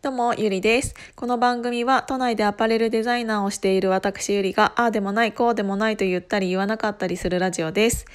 [0.00, 0.94] どうも、ゆりです。
[1.16, 8.06] この番組は都内でアパレルデザイナーをしている私ゆりが、ああでもない、こうでもないと言ったり言わなかったりするラジオです。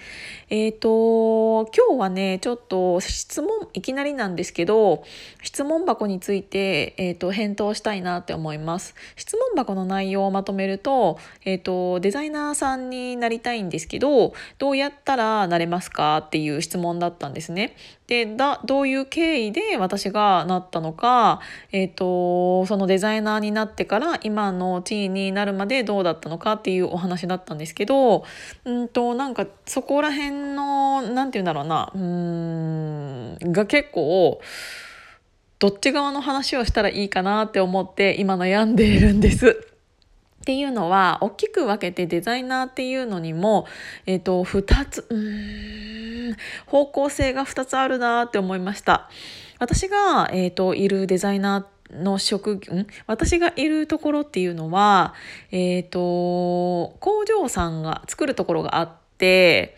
[0.49, 5.03] えっ、ー、と、今日はね、ちょっと質問、いきなりなんですけど、
[5.41, 8.95] 質問箱について、えっ、ー、と、返答したいなって思います。
[9.17, 17.75] 質問箱の内容をまとめると、えっ、ー、と、デザイナーさんになりたいんですけど、どうやったらなれますかっていう質問だったんですね。
[18.07, 21.39] で、だ、どういう経緯で私がなったのか、
[21.71, 28.25] え、ー、と、そのデザイナーになってから今の地位になるまでどうだったのかっていうお話だったんですけど、
[28.65, 34.41] うんと、なんかそこら辺の、なんて言うんだろうな、うん、が結構、
[35.59, 39.72] どっち側の話をしたらいいかなって思って今悩んでいるんです。
[40.43, 43.65] っていうのは大きく分けてデザイナーっていうのにも、
[44.05, 49.09] えっ、ー、と2つうーん方向性が2つあるなって思いました。
[49.59, 52.73] 私が、えーと、いるデザイナーの職業
[53.07, 55.13] 私がいるところっていうのは、
[55.51, 59.77] えーと、工場さんが作るところがあって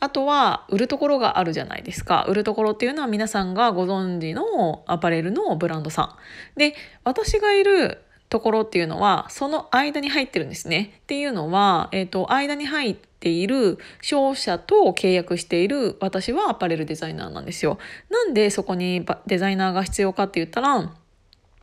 [0.00, 2.24] あとは売るところがあるじゃないですか。
[2.26, 6.16] 売るところっていうのは皆さんがご存知のアパレルのブランドさ
[6.56, 6.58] ん。
[6.58, 10.94] で私がいるところっていうのはその間に入ってるんですね。
[10.98, 17.78] っていうのは、えっ、ー、と間に入っている商社と契約している私はアパレルデザイナーなんですよ。
[18.08, 20.94] なんでそこにデザイナーが必要かって言ったら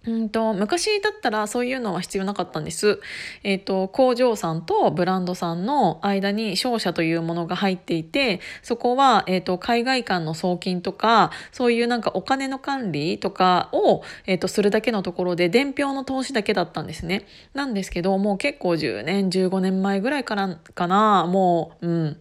[0.07, 3.01] うんと昔だったらそういうのは必要なかったんです。
[3.43, 17.25] えっ、ー、と工場さんとブランドさんの間に商社というものが入っていてそこは、えーと、海外間の送金とかそういうなんかお金の管理とかを、えーと、するだけのところで伝票の投資だけだったんですね。
[17.53, 22.17] なんですけどもう結構10年15年前ぐらいからかなもううん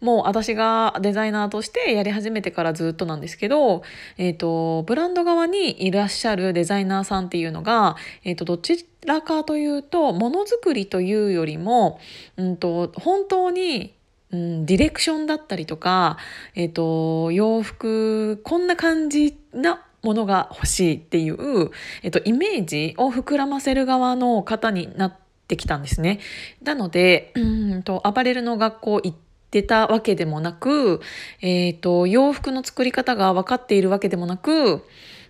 [0.00, 3.82] もう私がデザイナーとしてやり始めてからずっとなんですけど、
[4.18, 12.00] えっ、とブランド側にいらっしゃるデザイナーさんっていうのが、えーと、どちらかというとものづくりというよりも、
[12.36, 13.94] うんと、本当に
[14.32, 16.16] うん、ディレクションだったりとか、
[16.54, 21.70] えっ、ー、と、洋服、こんな感じなものが欲しいっていう、
[22.02, 25.16] えっ、ー、と、イメージを膨らませる側の方になっ
[25.48, 26.18] てきたんですね。
[26.62, 29.16] なので、うんと、アパレルの学校行っ
[29.50, 31.02] てたわけでもなく、
[31.42, 34.86] えっ、ー、と、洋服の作り方が分かっているわけでもなく、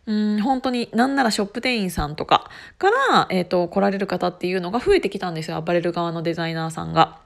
[0.07, 7.21] うん本当になんならショップ店員さんとかから、えーと、来られる方っていうのが増えてきたんですよアパレル側のデザイナーさんが。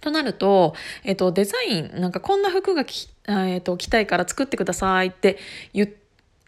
[0.00, 5.38] となると、えっ、と、デザイン、なんかこんな服が,、えーと、着たいから作ってくださいって
[5.72, 6.03] 言って、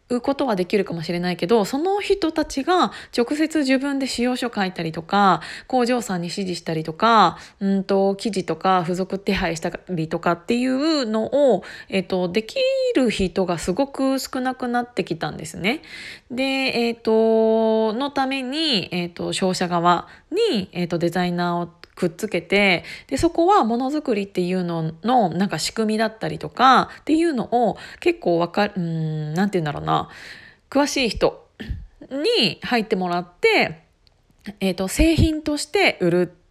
[0.08, 12.56] うことはできるかもしれないけどその人たちが直接自分で使用書書いたりとか工場さんに指示したりとかうんと生地とか付属手配したりとかっていうのを、えっと、でき
[12.94, 15.82] る人がすごく少なくなってきたんですね。
[16.30, 30.08] で、えっと、のために、えっと、商社側に、えっと、デザイナーをくっつけてでそこはものづくりっていうののなんか仕組みだったりとかっていうのを結構わかるうんなんて言うんだろうな。
[30.70, 31.48] 詳しい人
[32.10, 33.82] に入ってもらって、
[34.60, 36.45] えーと、製品として売るっ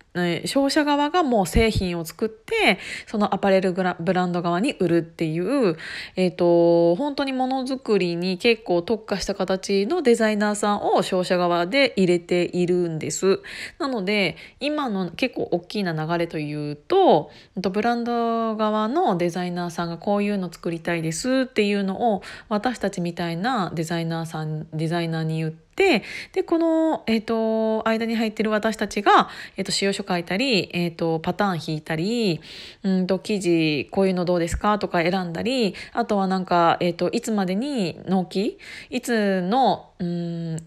[0.46, 5.78] 商社側がもう製品を作ってそのアパレルブランド側に売るっていう、
[6.16, 13.42] えーと、本当にものづくりに結構特化した形のデザイナーさんを商社側で入れているんです。
[13.80, 26.04] なので今の結構大きな流れというとブランド側のデザイナーさんがこういうの作りたいですっていうのを私たちみたいなデザイナーさんデザイナーに言ってで
[26.46, 32.40] この、えーと、間に入ってる私たちが、えーと、使用書書いたり、えーと、パターン引いたり
[32.84, 34.80] うんと記事こういうのどうですか？
[34.80, 38.58] とか選んだりあとはなんか、えー、といつまでに納期？
[38.90, 40.58] いつのうん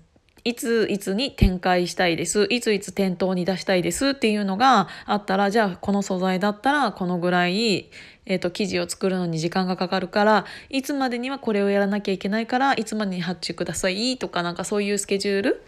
[0.48, 2.47] いついつに展開したいです。
[2.48, 7.91] いついつ店頭に出したいですっていうのがあったらじゃあこの素材だったらこのぐらい、
[8.25, 15.62] えーと、生地を作るのに時間がかかるからいつまでにはこれをやらなきゃいけないからいつまでに発注くださいとかなんかそういうスケジュール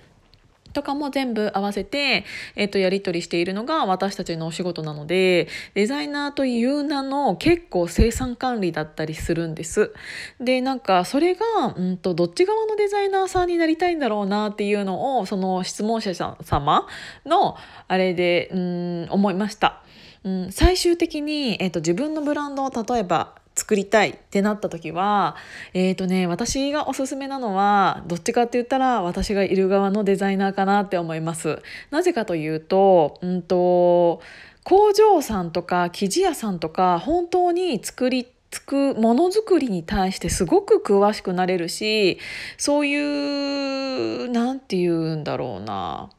[0.73, 2.25] とかも全部合わせて、
[2.57, 9.93] えっ、と、やり取りしているのが私たちのお仕事なので、デザイナーという名の結構生産管理だったりするんです。
[10.41, 11.45] で、なんか、それが、
[11.77, 16.87] うんと、どっち側のデザイナーさんになりたいんだろうなっていうのを、その質問者様
[17.27, 17.57] の、
[17.89, 19.83] あれで、うん、思いました。
[20.23, 23.40] うん、最終的に、えっ、と、自分のブランドを例えば
[23.71, 25.37] 作りたいってなった時は
[25.75, 31.63] えっ、ー、とね私がおすすめなのはどっちかって言ったら私がいる側のデザイナーかなって思います。
[31.93, 34.23] なぜかというと,、うんと
[34.65, 42.19] 工場さんとか生地屋さんとか本当に作りつくものづくりに対してすごく詳しくなれるし
[42.59, 46.11] そういう何て言うんだろうな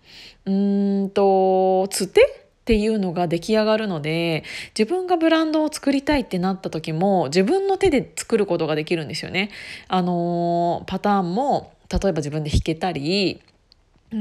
[0.46, 2.41] うーんとつて
[2.72, 4.46] っていうのが出来上がるので
[4.80, 9.52] 自分がブランドを作りたいってなった時も自分の手で作ることができるんですよね。
[9.90, 13.42] あのパターンも例えば自分で弾けたり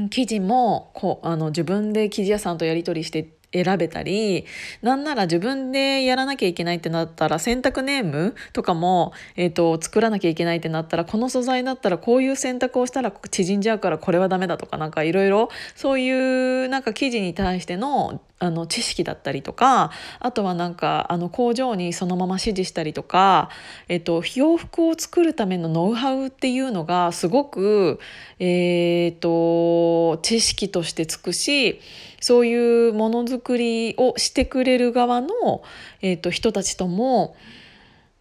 [0.09, 4.45] 生地もこうあの自分で生地屋さんとやり取りして選べたり
[4.81, 23.49] なんなら自分でやらなきゃいけないってなったら選択ネームとかも、えーと、作らなきゃいけないってなったらこの素材だったらこういう選択をしたら縮んじゃうからこれはダメだとかなんかいろいろそういうなんか生地に対してのあの知識だったりとかあとはなんかあの工場にそのまま指示したりとか、
[23.87, 27.99] えっと、洋服を作るためのノウハウっていうのがすごく、
[28.39, 31.79] えー、っと知識としてつくし
[32.19, 35.61] そういうものづくりをしてくれる側の、
[36.01, 37.35] えー、と人たちとも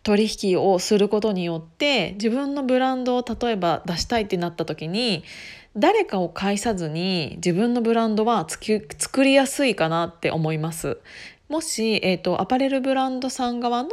[0.03, 5.25] 取引をすることによって自分のブランドを例えば出したいってなった時に
[5.77, 10.99] 誰かを介さずに自分のブランドは作りやすいかなって思います。
[11.49, 13.91] もし、えーと、アパレルブランドさん側の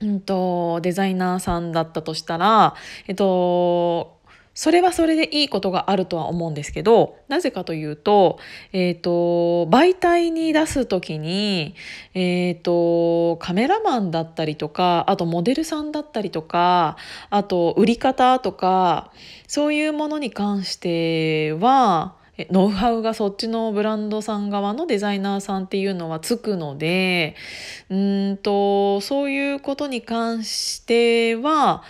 [0.00, 2.74] うんと、デザイナーさんだったとしたら、
[3.06, 4.15] えっと、
[4.56, 8.38] それはそれでいいことがあるとは思うんですけど、なぜかというと、
[8.72, 9.10] えっ、ー、と、
[9.66, 11.74] 媒体に出すときに、
[12.14, 16.96] えっ、ー、と、カメラマンだったりとか、あとモデルさんだったりとか、
[17.28, 19.12] あと売り方とか、
[19.46, 22.14] そういうものに関しては、
[22.50, 27.34] ノウハウがそっちのブランドさん側のデザイナーさんっていうのはつくので
[27.88, 31.82] うんとそういうことに関しては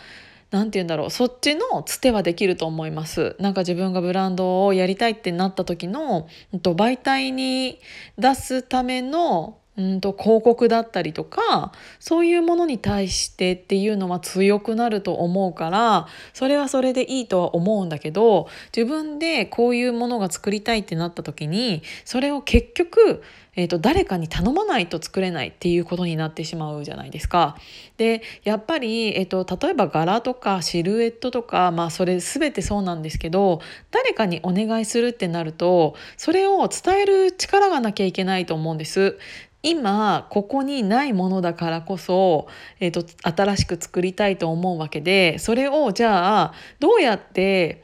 [0.56, 1.10] 何て言うんだろう。
[1.10, 3.36] そっちのつてはできると思います。
[3.38, 7.78] なんか自分がブランドをやりたいってなった時の媒体に
[8.18, 23.22] 出すためのうんと広告だったりとかそういうものに対してっていうのは強くなると思うからそれはそれでいいとは思うんだけど自分でこういうものが作りたいってなった時にそれを結局
[23.56, 27.56] えーと、誰かに頼まないと作れないっていうことになってしまうじゃないですか。
[27.96, 33.60] でやっぱり、えーと、例えば柄とかシルエットとか、まあ、それ全てそうなんですけど
[33.90, 39.18] 誰かにお願いするってなるとそれを伝える力がなきゃいけないと思うんです。
[39.62, 42.46] 今ここにないものだからこそ、
[42.78, 47.82] えーと新しく作りたいと思うわけでそれをじゃあどうやって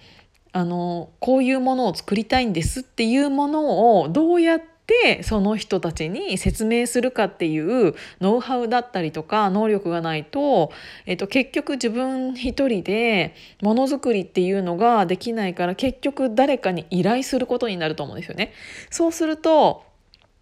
[0.52, 10.72] あのこういうものを作りたいんですっていうものをどうやってってその人たちに説明するかっていうノウハウだったりとか能力がないと、
[11.06, 18.52] えっと、結局自分一人でものづくりっていうのができないから結局誰かに依頼することになると思うんですよね。
[18.90, 19.84] そうすると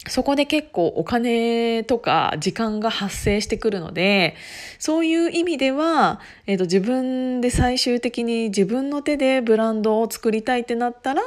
[0.08, 4.34] そこで結構お金とか時間が発生してくるので
[4.78, 11.22] そういう意味では、えーと、自分で最終的に自分の手でブランドを作りたいってなったら、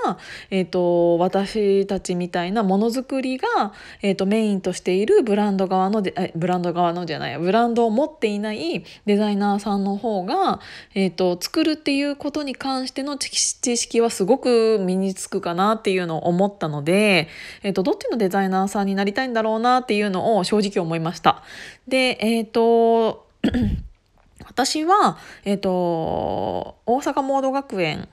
[0.50, 10.60] えーと、私たちみたいなものづくりが、えーと、メインとしているブランド側のでブランド側のじゃないブランドを持っていないデザイナーさんの方が、
[10.96, 13.30] えー、と作るっていうことに関しての知
[13.78, 17.28] 識はすごく身につくかなっていうのを思ったので、
[17.62, 21.44] えー、とどっちのデザイナーさんになりたいんだろうなっていうのを正直思いました。
[21.88, 23.28] で、えっ、ー、と、
[24.46, 28.08] 私は、えっ、ー、と、大阪モード学園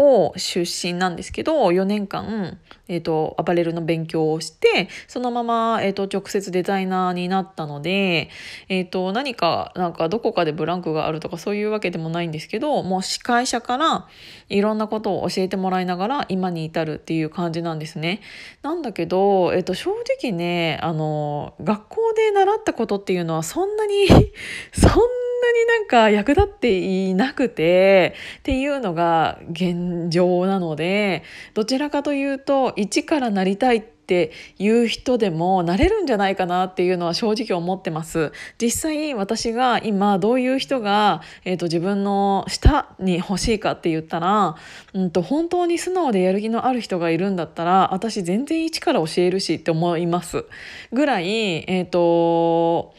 [0.00, 8.30] を出身なんですけど4年間、えーと、アパレルの勉強をしてそのまま、えーと、直接デザイナーになったので、
[8.70, 14.08] えーと、何かなんかどこかでブランクがあるとかそういうわけでもないんですけどもう司会者から
[14.48, 18.22] いろんなことを教えてもらいながら今に至るっていう感じなんですね。
[18.62, 19.90] なんだけど、えー、と正
[20.22, 24.06] 直ねあの学校で習ったことっていうのはそんなに
[24.72, 31.22] そんななになんか役立っていなくてっていうのが現状なので
[31.54, 38.32] どちらかというと一からなりたいっていう人でもなれるんじゃないかなっていうのは正直思ってます。
[38.60, 44.56] 実際私が今どういう人が、えーと、自分の下に欲しいかって言ったら、
[44.94, 50.44] うんと、本当に素直でやる気のある人がいるんだったら私全然一から教えるしって思います。
[50.92, 52.92] ぐらいえっ、ー、と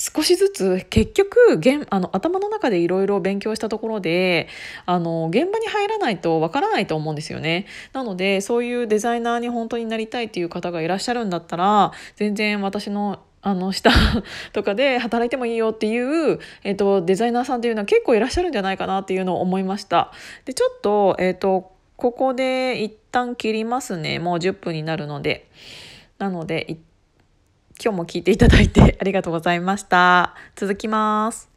[0.00, 4.48] 少しずつ結局現あの頭の中でいろいろ勉強したところで
[4.86, 7.66] あの現場に入らないとわからないと思うんですよね。
[7.92, 13.90] なのでそういうデザイナーに本当になりたいっていう方がいらっしゃるんだったら全然私のあの下
[14.54, 20.12] とかで働いてもいいよっていう、えっと、デザイナーさんっていうのは結構いらっしゃるんじゃないかなっていうのを思いました。
[20.46, 25.46] でちょっと,、えっとここで一旦切りますねもう10分になるので。
[26.20, 26.78] なので一
[27.82, 30.34] 今日も聞いていただいてありがとうございました。
[30.54, 31.49] 続きます。